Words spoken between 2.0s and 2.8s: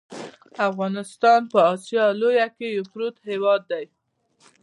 لویه کې